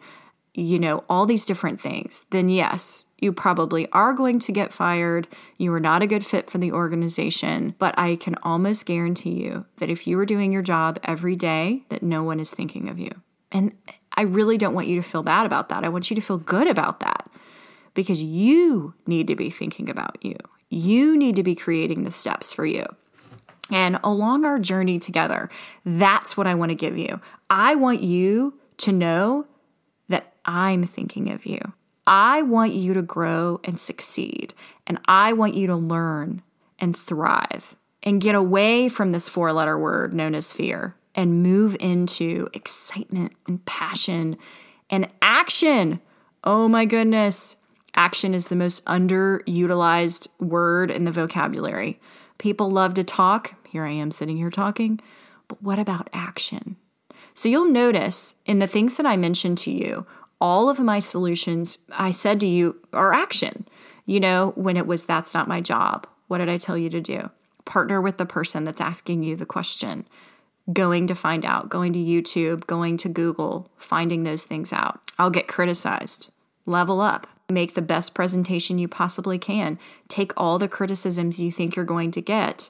you 0.54 0.78
know, 0.80 1.04
all 1.10 1.26
these 1.26 1.46
different 1.46 1.82
things. 1.82 2.26
Then, 2.30 2.48
yes, 2.50 3.06
you 3.18 3.34
probably 3.34 3.90
are 3.92 4.14
going 4.14 4.40
to 4.40 4.52
get 4.52 4.72
fired. 4.72 5.28
You 5.58 5.74
are 5.74 5.80
not 5.80 6.04
a 6.04 6.08
good 6.08 6.26
fit 6.26 6.50
for 6.50 6.60
the 6.60 6.72
organization. 6.72 7.74
But 7.80 7.96
I 7.98 8.18
can 8.18 8.36
almost 8.44 8.86
guarantee 8.86 9.44
you 9.44 9.66
that 9.78 9.90
if 9.90 10.06
you 10.06 10.20
are 10.20 10.26
doing 10.26 10.52
your 10.52 10.62
job 10.62 11.00
every 11.04 11.36
day, 11.36 11.84
that 11.90 12.04
no 12.04 12.24
one 12.24 12.40
is 12.40 12.52
thinking 12.52 12.88
of 12.88 13.00
you. 13.00 13.10
And 13.52 13.76
I 14.16 14.24
really 14.24 14.58
don't 14.58 14.74
want 14.74 14.88
you 14.88 14.96
to 14.96 15.08
feel 15.08 15.24
bad 15.24 15.46
about 15.46 15.70
that. 15.70 15.84
I 15.84 15.90
want 15.90 16.10
you 16.10 16.16
to 16.16 16.22
feel 16.22 16.38
good 16.38 16.68
about 16.68 17.00
that 17.00 17.30
because 17.94 18.22
you 18.22 18.94
need 19.08 19.28
to 19.28 19.36
be 19.36 19.50
thinking 19.50 19.90
about 19.90 20.18
you. 20.24 20.36
You 20.70 21.18
need 21.18 21.36
to 21.36 21.44
be 21.44 21.56
creating 21.56 22.04
the 22.04 22.12
steps 22.12 22.52
for 22.52 22.66
you. 22.66 22.86
And 23.72 24.00
along 24.04 24.46
our 24.46 24.60
journey 24.60 25.00
together, 25.00 25.50
that's 25.86 26.36
what 26.36 26.48
I 26.48 26.56
want 26.56 26.70
to 26.70 26.76
give 26.76 26.98
you. 26.98 27.22
I 27.50 27.76
want 27.76 28.02
you 28.02 28.60
to 28.78 28.92
know 28.92 29.46
I'm 30.46 30.84
thinking 30.84 31.32
of 31.32 31.46
you. 31.46 31.60
I 32.06 32.42
want 32.42 32.74
you 32.74 32.94
to 32.94 33.02
grow 33.02 33.62
and 33.64 33.80
succeed, 33.80 34.54
and 34.86 35.00
I 35.06 35.34
want 35.34 35.54
you 35.54 35.68
to 35.68 35.76
learn 35.76 36.42
and 36.80 36.96
thrive 36.96 37.76
and 38.02 38.22
get 38.22 38.36
away 38.36 38.90
from 38.90 39.12
this 39.12 39.30
four 39.30 39.54
letter 39.54 39.78
word 39.78 40.14
known 40.14 40.36
as 40.36 40.52
fear 40.52 40.96
and 41.16 41.42
move 41.42 41.78
into 41.80 42.50
excitement 42.54 43.34
and 43.48 43.66
passion 43.66 44.38
and 44.90 45.08
action. 45.22 46.02
Oh 46.44 46.68
my 46.68 46.86
goodness. 46.86 47.56
Action 47.96 48.34
is 48.34 48.48
the 48.48 48.56
most 48.56 48.84
underutilized 48.86 50.28
word 50.40 50.92
in 50.92 51.06
the 51.06 51.12
vocabulary. 51.12 52.02
People 52.38 52.70
love 52.70 52.96
to 52.96 53.04
talk. 53.04 53.54
Here 53.70 53.86
I 53.86 53.92
am 53.92 54.12
sitting 54.12 54.38
here 54.38 54.50
talking. 54.50 55.00
But 55.48 55.62
what 55.62 55.80
about 55.80 56.10
action? 56.12 56.76
So 57.34 57.50
you'll 57.50 57.72
notice 57.72 58.36
in 58.46 58.60
the 58.60 58.68
things 58.68 58.98
that 58.98 59.06
I 59.06 59.16
mentioned 59.16 59.58
to 59.60 59.72
you 59.72 60.06
all 60.44 60.68
of 60.68 60.78
my 60.78 61.00
solutions, 61.00 61.78
I 61.90 62.12
said 62.12 62.42
to 62.42 62.46
you, 62.46 62.76
are 62.92 63.14
action. 63.14 63.66
You 64.06 64.20
know, 64.20 64.52
when 64.56 64.76
it 64.76 64.86
was, 64.86 65.06
that's 65.06 65.34
not 65.34 65.48
my 65.48 65.62
job. 65.62 66.06
What 66.28 66.40
did 66.40 66.50
I 66.50 66.58
tell 66.58 66.78
you 66.78 66.90
to 66.90 67.00
do? 67.00 67.30
Partner 67.64 68.02
with 68.02 68.18
the 68.18 68.26
person 68.26 68.66
that's 68.66 68.82
asking 68.82 69.24
you 69.24 69.38
the 69.38 69.46
question, 69.46 70.06
going 70.74 71.08
to 71.08 71.16
find 71.16 71.46
out, 71.46 71.70
going 71.70 71.94
to 71.94 72.00
YouTube, 72.00 72.68
going 72.68 72.98
to 72.98 73.08
Google, 73.08 73.72
finding 73.78 74.24
those 74.24 74.44
things 74.44 74.74
out. 74.74 75.12
I'll 75.18 75.30
get 75.30 75.48
criticized. 75.48 76.30
Level 76.66 77.00
up. 77.00 77.26
Make 77.50 77.74
the 77.74 77.82
best 77.82 78.14
presentation 78.14 78.78
you 78.78 78.90
possibly 78.90 79.40
can. 79.40 79.80
Take 80.10 80.34
all 80.36 80.60
the 80.60 80.68
criticisms 80.68 81.40
you 81.40 81.54
think 81.54 81.78
you're 81.78 81.86
going 81.86 82.12
to 82.12 82.22
get 82.22 82.70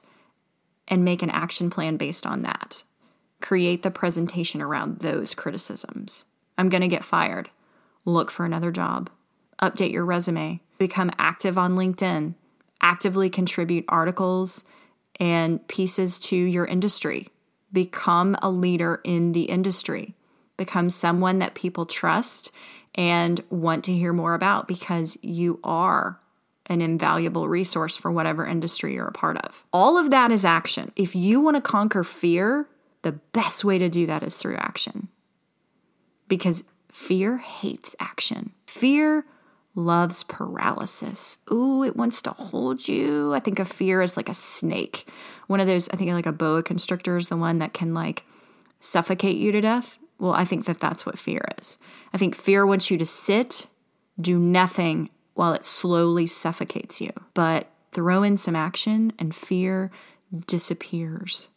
and 0.86 1.04
make 1.04 1.22
an 1.22 1.30
action 1.30 1.70
plan 1.70 1.96
based 1.96 2.24
on 2.24 2.42
that. 2.42 2.84
Create 3.40 3.82
the 3.82 3.90
presentation 3.90 4.62
around 4.62 5.00
those 5.00 5.34
criticisms. 5.34 6.24
I'm 6.56 6.68
going 6.68 6.82
to 6.82 6.88
get 6.88 7.02
fired 7.02 7.50
look 8.04 8.30
for 8.30 8.44
another 8.44 8.70
job, 8.70 9.10
update 9.60 9.92
your 9.92 10.04
resume, 10.04 10.60
become 10.78 11.10
active 11.18 11.56
on 11.56 11.76
LinkedIn, 11.76 12.34
actively 12.80 13.30
contribute 13.30 13.84
articles 13.88 14.64
and 15.20 15.66
pieces 15.68 16.18
to 16.18 16.36
your 16.36 16.66
industry, 16.66 17.28
become 17.72 18.36
a 18.42 18.50
leader 18.50 19.00
in 19.04 19.32
the 19.32 19.44
industry, 19.44 20.14
become 20.56 20.90
someone 20.90 21.38
that 21.38 21.54
people 21.54 21.86
trust 21.86 22.50
and 22.94 23.42
want 23.50 23.84
to 23.84 23.92
hear 23.92 24.12
more 24.12 24.34
about 24.34 24.68
because 24.68 25.18
you 25.22 25.58
are 25.64 26.20
an 26.66 26.80
invaluable 26.80 27.48
resource 27.48 27.96
for 27.96 28.10
whatever 28.10 28.46
industry 28.46 28.94
you're 28.94 29.08
a 29.08 29.12
part 29.12 29.36
of. 29.38 29.64
All 29.72 29.98
of 29.98 30.10
that 30.10 30.30
is 30.30 30.44
action. 30.44 30.92
If 30.96 31.14
you 31.14 31.40
want 31.40 31.56
to 31.56 31.60
conquer 31.60 32.04
fear, 32.04 32.68
the 33.02 33.12
best 33.12 33.64
way 33.64 33.78
to 33.78 33.88
do 33.88 34.06
that 34.06 34.22
is 34.22 34.36
through 34.36 34.56
action. 34.56 35.08
Because 36.26 36.64
Fear 36.94 37.38
hates 37.38 37.96
action. 37.98 38.52
Fear 38.68 39.26
loves 39.74 40.22
paralysis. 40.22 41.38
Ooh, 41.50 41.82
it 41.82 41.96
wants 41.96 42.22
to 42.22 42.30
hold 42.30 42.86
you. 42.86 43.34
I 43.34 43.40
think 43.40 43.58
of 43.58 43.66
fear 43.66 44.00
as 44.00 44.16
like 44.16 44.28
a 44.28 44.34
snake. 44.34 45.08
One 45.48 45.58
of 45.58 45.66
those, 45.66 45.88
I 45.88 45.96
think 45.96 46.12
like 46.12 46.24
a 46.24 46.30
boa 46.30 46.62
constrictor 46.62 47.16
is 47.16 47.28
the 47.28 47.36
one 47.36 47.58
that 47.58 47.74
can 47.74 47.94
like 47.94 48.22
suffocate 48.78 49.36
you 49.36 49.50
to 49.50 49.60
death. 49.60 49.98
Well, 50.20 50.34
I 50.34 50.44
think 50.44 50.66
that 50.66 50.78
that's 50.78 51.04
what 51.04 51.18
fear 51.18 51.44
is. 51.60 51.78
I 52.12 52.16
think 52.16 52.36
fear 52.36 52.64
wants 52.64 52.92
you 52.92 52.98
to 52.98 53.06
sit, 53.06 53.66
do 54.20 54.38
nothing 54.38 55.10
while 55.34 55.52
it 55.52 55.64
slowly 55.64 56.28
suffocates 56.28 57.00
you. 57.00 57.10
But 57.34 57.70
throw 57.90 58.22
in 58.22 58.36
some 58.36 58.54
action 58.54 59.12
and 59.18 59.34
fear 59.34 59.90
disappears. 60.46 61.48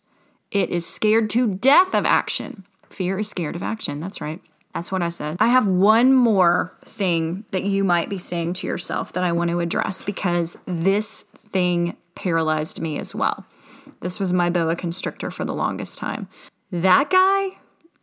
It 0.49 0.71
is 0.71 0.87
scared 0.87 1.29
to 1.29 1.45
death 1.45 1.93
of 1.93 2.07
action. 2.07 2.65
Fear 2.89 3.19
is 3.19 3.29
scared 3.29 3.55
of 3.55 3.61
action. 3.61 3.99
That's 3.99 4.19
right. 4.19 4.41
That's 4.73 4.91
what 4.91 5.01
I 5.01 5.09
said. 5.09 5.37
I 5.39 5.47
have 5.47 5.65
one 5.67 6.13
more 6.13 6.73
thing 6.85 7.45
that 7.51 7.63
you 7.63 7.83
might 7.83 8.09
be 8.09 8.19
saying 8.19 8.53
to 8.53 8.67
yourself 8.67 9.13
that 9.13 9.23
I 9.23 9.31
want 9.31 9.49
to 9.49 9.59
address 9.59 10.01
because 10.01 10.57
this 10.65 11.23
thing 11.23 11.97
paralyzed 12.15 12.79
me 12.79 12.99
as 12.99 13.15
well. 13.15 13.45
This 14.01 14.19
was 14.19 14.33
my 14.33 14.49
boa 14.49 14.75
constrictor 14.75 15.31
for 15.31 15.45
the 15.45 15.53
longest 15.53 15.97
time. 15.97 16.27
That 16.71 17.09
guy 17.09 17.57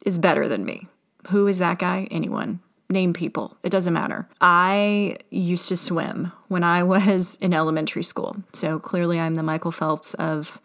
is 0.04 0.18
better 0.18 0.48
than 0.48 0.64
me. 0.64 0.88
Who 1.28 1.46
is 1.46 1.58
that 1.58 1.78
guy? 1.78 2.08
Anyone. 2.10 2.60
Name 2.90 3.12
people. 3.12 3.56
It 3.62 3.70
doesn't 3.70 3.94
matter. 3.94 4.28
I 4.40 5.16
used 5.30 5.68
to 5.68 5.76
swim 5.76 6.32
when 6.48 6.62
I 6.64 6.82
was 6.94 7.36
in 7.40 7.54
elementary 7.54 8.02
school. 8.02 8.36
So 8.52 8.78
clearly 8.78 9.18
I'm 9.18 9.34
the 9.34 9.42
Michael 9.42 9.72
Phelps 9.72 10.14
of, 10.14 10.60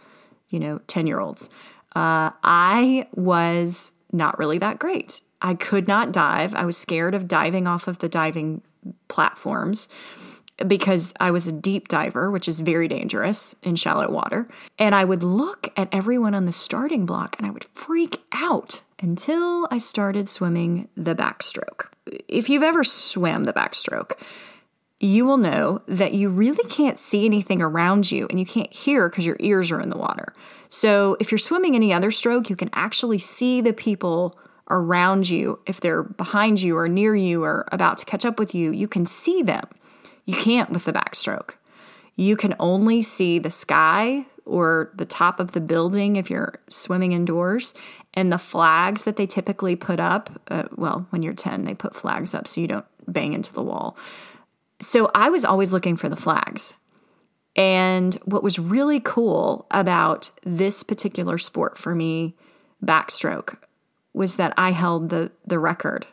you 0.49 0.59
know, 0.59 0.79
10 0.88 1.07
year 1.07 1.19
olds. 1.19 1.49
Uh, 1.95 2.31
I 2.43 3.07
was 3.13 3.93
not 4.12 4.38
really 4.38 4.57
that 4.59 4.79
great. 4.79 5.21
I 5.41 5.54
could 5.54 5.88
not 5.88 6.12
dive. 6.12 6.54
I 6.54 6.65
was 6.65 6.78
scared 6.78 7.15
of 7.15 7.28
diving 7.28 7.67
off 7.67 7.88
of 7.88 7.99
the 7.99 8.10
diving 8.10 8.62
platforms 9.08 9.89
because 10.67 11.13
I 11.19 11.32
was 11.32 11.47
a 11.47 11.52
deep 11.52 11.88
diver, 11.88 12.30
which 12.30 12.47
is 12.47 12.60
very 12.60 12.88
dangerous 12.88 13.56
in 13.63 13.75
shallow 13.75 14.10
water. 14.10 14.47
And 14.78 14.93
I 14.93 15.06
would 15.06 15.23
look 15.23 15.71
at 15.78 15.88
everyone 15.91 16.36
on 16.36 16.45
the 16.45 16.52
starting 16.52 17.06
block 17.06 17.36
and 17.38 17.47
I 17.47 17.52
would 17.52 17.63
freak 17.65 18.21
out 18.32 18.82
until 19.02 19.67
I 19.71 19.78
started 19.78 20.28
swimming 20.28 20.89
the 20.97 21.15
backstroke. 21.15 21.88
If 22.28 22.49
you've 22.49 22.63
ever 22.63 22.84
swam 22.84 23.45
the 23.45 23.54
backstroke, 23.54 24.13
you 24.99 25.25
will 25.25 25.38
know 25.38 25.82
that 25.88 26.13
you 26.13 26.28
really 26.28 26.67
can't 26.69 26.99
see 26.99 27.23
anything 27.23 27.62
around 27.62 28.12
you 28.12 28.28
and 28.30 28.38
you 28.38 28.45
can't 28.45 28.71
hear 28.73 29.08
because 29.08 29.25
your 29.25 29.38
ears 29.39 29.71
are 29.71 29.80
in 29.80 29.89
the 29.89 29.97
water. 29.97 30.34
So 30.67 31.15
if 31.21 31.32
you're 31.32 31.39
swimming 31.39 31.75
any 31.75 31.93
other 31.93 32.12
stroke, 32.12 32.49
you 32.49 32.58
can 32.58 32.69
actually 32.73 33.19
see 33.19 33.62
the 33.62 33.71
people 33.71 34.38
around 34.69 35.29
you, 35.29 35.60
if 35.65 35.82
they're 35.82 36.03
behind 36.03 36.62
you 36.62 36.77
or 36.77 36.88
near 36.88 37.15
you 37.15 37.43
or 37.43 37.67
about 37.71 37.97
to 37.99 38.05
catch 38.05 38.25
up 38.25 38.39
with 38.39 38.53
you, 38.53 38.71
you 38.71 38.88
can 38.88 39.05
see 39.05 39.41
them. 39.41 39.65
You 40.25 40.36
can't 40.36 40.69
with 40.69 40.86
the 40.86 40.93
backstroke. 40.93 41.55
You 42.15 42.36
can 42.36 42.53
only 42.60 43.01
see 43.01 43.39
the 43.39 43.51
sky 43.51 44.25
or 44.45 44.91
the 44.95 45.05
top 45.05 45.39
of 45.39 45.53
the 45.53 45.62
building 45.62 46.15
if 46.15 46.29
you're 46.29 46.55
swimming 46.69 47.13
indoors 47.13 47.73
and 48.13 48.32
the 48.32 48.38
flags 48.38 49.03
that 49.03 49.15
they 49.15 49.25
typically 49.25 49.75
put 49.75 49.99
up. 49.99 50.29
Uh, 50.49 50.63
well, 50.75 51.08
when 51.12 51.23
you're 51.23 51.34
10, 51.34 51.63
they 51.63 51.73
put 51.73 51.95
flags 51.95 52.34
up 52.34 52.47
so 52.47 52.60
you 52.60 52.67
don't 52.67 52.86
bang 53.08 53.34
into 53.34 53.53
the 53.53 53.63
wall. 53.63 53.95
So 54.82 55.12
I 55.13 55.29
was 55.29 55.45
always 55.45 55.71
looking 55.71 55.95
for 55.95 56.10
the 56.10 56.15
flags. 56.15 56.73
And 57.55 58.15
what 58.25 58.43
was 58.43 58.60
really 58.60 58.99
cool 58.99 59.65
about 59.71 60.32
this 60.43 60.84
particular 60.84 61.38
sport 61.38 61.77
for 61.77 61.93
me, 61.93 62.36
backstroke, 62.84 63.58
was 64.13 64.36
that 64.36 64.54
I 64.58 64.72
held 64.72 65.10
the, 65.10 65.32
the 65.45 65.60
record. 65.60 66.08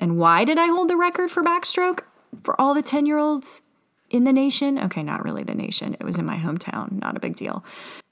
And 0.00 0.18
why 0.18 0.44
did 0.44 0.58
I 0.58 0.66
hold 0.66 0.88
the 0.88 0.96
record 0.96 1.30
for 1.30 1.42
backstroke 1.42 2.00
for 2.42 2.60
all 2.60 2.74
the 2.74 2.82
10 2.82 3.06
year 3.06 3.18
olds 3.18 3.62
in 4.10 4.24
the 4.24 4.32
nation? 4.32 4.78
Okay, 4.78 5.02
not 5.02 5.24
really 5.24 5.44
the 5.44 5.54
nation. 5.54 5.94
It 5.94 6.04
was 6.04 6.18
in 6.18 6.24
my 6.24 6.36
hometown, 6.36 7.00
not 7.00 7.16
a 7.16 7.20
big 7.20 7.36
deal. 7.36 7.64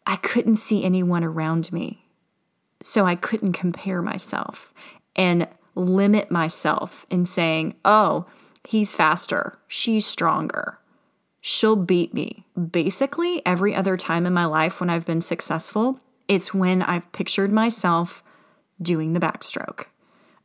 I 0.07 0.17
couldn't 0.17 0.57
see 0.57 0.85
anyone 0.85 1.25
around 1.25 1.73
me. 1.73 2.07
So 2.83 3.07
I 3.07 3.15
couldn't 3.15 3.53
compare 3.53 4.03
myself 4.03 4.73
and 5.15 5.47
limit 5.75 6.31
myself 6.31 7.07
in 7.11 7.25
saying, 7.25 7.77
oh, 7.85 8.27
he's 8.67 8.95
faster, 8.95 9.59
she's 9.69 10.05
stronger, 10.05 10.79
she'll 11.41 11.77
beat 11.77 12.13
me. 12.13 12.45
Basically, 12.71 13.45
every 13.47 13.75
other 13.75 13.97
time 13.97 14.27
in 14.27 14.33
my 14.33 14.45
life 14.45 14.81
when 14.81 14.91
I've 14.91 15.07
been 15.07 15.23
successful, 15.23 16.01
it's 16.29 16.53
when 16.53 16.83
I've 16.83 17.11
pictured 17.13 17.53
myself 17.53 18.23
doing 18.83 19.13
the 19.13 19.21
backstroke. 19.21 19.85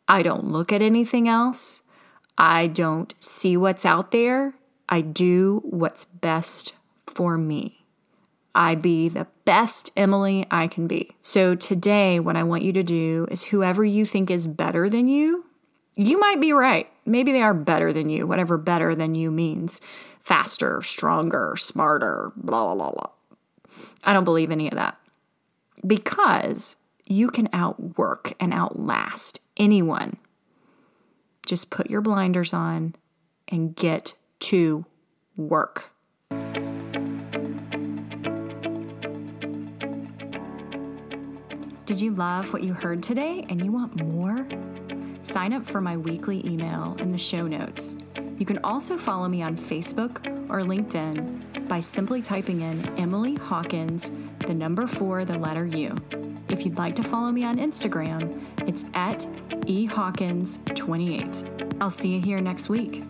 I 0.07 0.23
don't 0.23 0.45
look 0.45 0.71
at 0.71 0.81
anything 0.81 1.27
else. 1.27 1.81
I 2.37 2.67
don't 2.67 3.13
see 3.19 3.57
what's 3.57 3.85
out 3.85 4.11
there 4.11 4.53
I 4.89 5.01
do 5.01 5.61
what's 5.65 6.05
best 6.05 6.73
for 7.05 7.37
me. 7.37 7.85
I 8.55 8.75
be 8.75 9.09
the 9.09 9.27
best 9.45 9.91
Emily 9.95 10.45
I 10.49 10.67
can 10.67 10.87
be. 10.87 11.15
So 11.21 11.55
today, 11.55 12.19
what 12.19 12.35
I 12.35 12.43
want 12.43 12.63
you 12.63 12.73
to 12.73 12.83
do 12.83 13.27
is 13.29 13.45
whoever 13.45 13.83
you 13.85 14.05
think 14.05 14.31
is 14.31 14.47
better 14.47 14.89
than 14.89 15.07
you, 15.07 15.45
you 15.95 16.19
might 16.19 16.39
be 16.39 16.53
right. 16.53 16.87
Maybe 17.05 17.31
they 17.31 17.41
are 17.41 17.53
better 17.53 17.91
than 17.91 18.09
you, 18.09 18.25
whatever 18.25 18.57
better 18.57 18.95
than 18.95 19.13
you 19.13 19.29
means 19.29 19.81
faster, 20.19 20.81
stronger, 20.81 21.55
smarter, 21.57 22.31
blah, 22.35 22.73
blah, 22.73 22.75
blah, 22.75 22.91
blah. 22.91 23.09
I 24.03 24.13
don't 24.13 24.23
believe 24.23 24.51
any 24.51 24.67
of 24.67 24.75
that 24.75 24.97
because 25.85 26.77
you 27.09 27.29
can 27.29 27.49
outwork 27.53 28.33
and 28.39 28.53
outlast 28.53 29.39
anyone. 29.55 30.17
Just 31.45 31.69
put 31.69 31.89
your 31.89 32.01
blinders 32.01 32.53
on 32.53 32.95
and 33.47 33.75
get 33.75 34.13
to 34.39 34.85
work. 35.35 35.91
Did 41.85 42.01
you 42.01 42.11
love 42.11 42.51
what 42.51 42.63
you 42.63 42.73
heard 42.73 43.01
today 43.01 43.45
and 43.49 43.63
you 43.63 43.71
want 43.71 44.03
more? 44.03 44.45
Sign 45.23 45.53
up 45.53 45.65
for 45.65 45.79
my 45.79 45.95
weekly 45.95 46.45
email 46.45 46.97
in 46.99 47.13
the 47.13 47.17
show 47.17 47.47
notes. 47.47 47.95
You 48.37 48.45
can 48.45 48.59
also 48.63 48.97
follow 48.97 49.29
me 49.29 49.41
on 49.41 49.55
Facebook 49.55 50.27
or 50.49 50.59
LinkedIn 50.61 51.67
by 51.69 51.79
simply 51.79 52.21
typing 52.21 52.61
in 52.61 52.85
Emily 52.97 53.35
Hawkins, 53.35 54.11
the 54.45 54.53
number 54.53 54.85
four, 54.85 55.23
the 55.23 55.37
letter 55.37 55.65
U. 55.65 55.95
If 56.49 56.65
you'd 56.65 56.77
like 56.77 56.95
to 56.95 57.03
follow 57.03 57.29
me 57.31 57.43
on 57.43 57.57
Instagram, 57.57 58.41
it's 58.67 58.85
at 58.93 59.19
ehawkins28. 59.67 61.81
I'll 61.81 61.91
see 61.91 62.09
you 62.09 62.21
here 62.21 62.39
next 62.39 62.69
week. 62.69 63.03